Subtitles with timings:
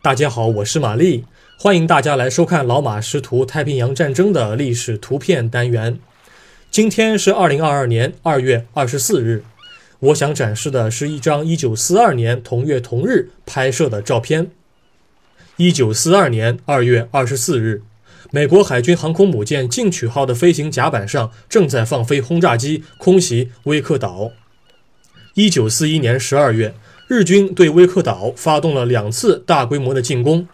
[0.00, 1.24] 大家好，我是玛丽，
[1.58, 5.98] 欢迎大家来收看老马识图太平洋战争的历史图片单元。
[6.70, 9.44] 今天是二零二二年二月二十四日，
[10.00, 14.50] 我想展示的是一张一九四二年同月同日拍摄的照片。
[15.56, 17.82] 一九四二年二月二十四日，
[18.30, 24.32] 美国海军航空母舰进取号的飞行甲板上正在放飞轰炸机空袭威克岛。
[25.34, 26.74] 一九四一年十二月。
[27.06, 30.48] 日军对威克岛发动了两次大规模的进攻，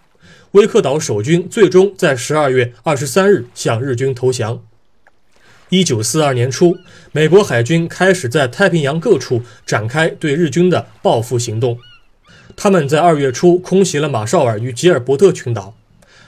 [0.53, 4.61] 威克岛守军最终在十二月二十三日向日军投降。
[5.69, 6.77] 一九四二年初，
[7.13, 11.79] 美国海军开始在太平洋各处展开对日军的报复行动。
[12.57, 15.77] 他们在二月初空袭了马绍尔与吉尔伯特群岛，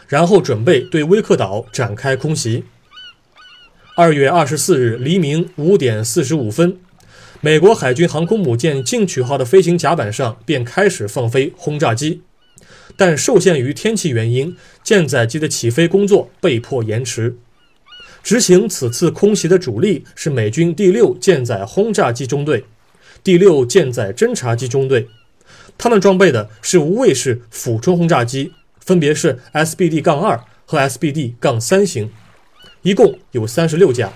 [0.06, 2.62] 然后准备对威克岛展开空袭。
[3.96, 6.78] 二月二十四日黎明五点四十五分。
[7.44, 12.22] 美国海军航空母舰进取号的飞行甲板上便开始放飞轰炸机，
[12.96, 17.36] 但受限于天气原因，舰载机的起飞工作被迫延迟。
[18.22, 22.64] 执行此次空袭的主力是美军第六舰载轰炸机中队、
[23.24, 25.08] 第六舰载侦察机中队，
[25.76, 32.12] 他们装备的是无畏式俯冲轰炸机，分别是 SBD-2 和 SBD-3 型，
[32.82, 34.12] 一共有三十六架。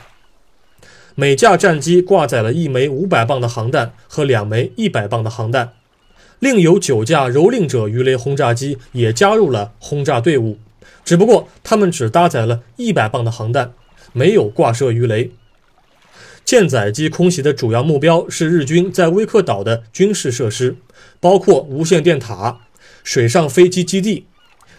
[1.19, 5.73] 每架战机挂载了一枚五百磅的航弹和两枚一百磅的航弹，
[6.41, 10.58] 另有九架蹂躏者鱼雷轰炸机也加入了轰炸队伍，
[11.06, 13.73] 只不过他们只搭载了一百磅的航弹，
[14.12, 15.31] 没有挂设鱼雷。
[16.45, 20.77] 舰载机空袭的主要目标是日军在威克岛的军事设施，
[21.19, 22.61] 包括无线电塔、
[23.03, 24.27] 水上飞机基地、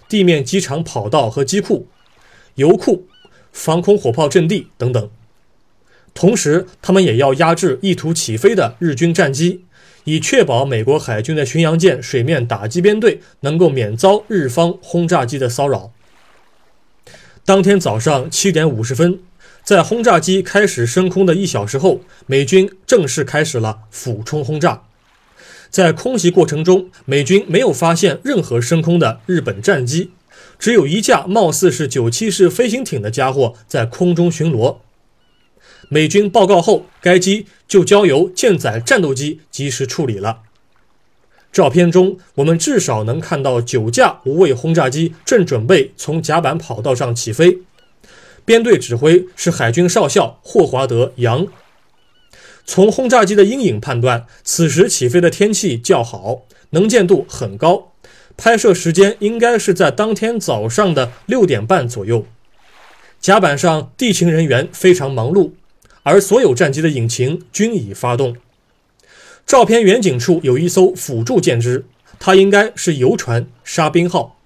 [0.08, 1.88] 地面机场跑道和机库、
[2.54, 3.08] 油库、
[3.52, 5.10] 防空火炮阵地等等。
[6.18, 9.62] 同时，他们也要压制意图起飞的日军战机，
[10.06, 15.92] 以确保美国海军的巡洋舰水面打击编队能够免遭日方轰炸机的骚扰。
[17.46, 19.20] 当天早上七点五十分，
[19.64, 24.82] 在轰炸机开始升空的一小时后，美军正式开始了俯冲轰炸。
[25.70, 30.10] 在空袭过程中，美军没有发现任何升空的日本战机，
[30.58, 34.78] 只有一架貌似是九七式飞行艇的家伙在空中巡逻。
[35.90, 40.40] 美军报告后，该机就交由舰载战斗机及时处理了。
[41.52, 47.60] 照片中，我们至少能看到九架无畏轰炸机正准备从甲板跑道上起飞。
[48.44, 51.48] 编队指挥是海军少校霍华德·杨。
[52.66, 57.94] 从轰炸机的阴影判断，此时起飞的天气较好，能见度很高，
[58.36, 62.26] 拍摄时间应该是在当天早上的六点半左右。
[63.20, 65.52] 甲板上地勤人员非常忙碌。
[66.10, 68.38] 而所有战机的引擎均已发动。
[69.46, 71.86] 照片远景处有一艘辅助舰只，
[72.18, 74.38] 它应该是游船“沙宾号”。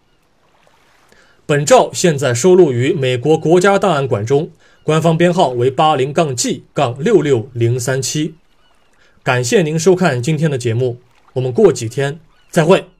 [1.45, 4.51] 本照现在收录于美国国家档案馆中，
[4.83, 8.35] 官方编号为八零杠 G 杠六六零三七。
[9.23, 10.99] 感谢您收看今天的节目，
[11.33, 12.19] 我们过几天
[12.49, 12.90] 再会。